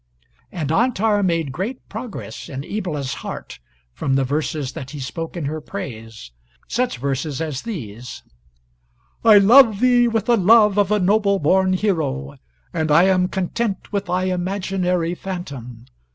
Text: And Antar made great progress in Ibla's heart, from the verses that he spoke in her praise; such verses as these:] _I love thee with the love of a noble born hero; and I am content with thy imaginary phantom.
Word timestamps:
And 0.51 0.71
Antar 0.71 1.21
made 1.21 1.51
great 1.51 1.87
progress 1.87 2.49
in 2.49 2.63
Ibla's 2.63 3.13
heart, 3.21 3.59
from 3.93 4.15
the 4.15 4.23
verses 4.23 4.71
that 4.71 4.89
he 4.89 4.99
spoke 4.99 5.37
in 5.37 5.45
her 5.45 5.61
praise; 5.61 6.31
such 6.67 6.97
verses 6.97 7.39
as 7.39 7.61
these:] 7.61 8.23
_I 9.23 9.39
love 9.39 9.79
thee 9.79 10.07
with 10.07 10.25
the 10.25 10.37
love 10.37 10.79
of 10.79 10.91
a 10.91 10.97
noble 10.97 11.37
born 11.37 11.73
hero; 11.73 12.33
and 12.73 12.89
I 12.89 13.03
am 13.03 13.27
content 13.27 13.91
with 13.93 14.07
thy 14.07 14.23
imaginary 14.23 15.13
phantom. 15.13 15.85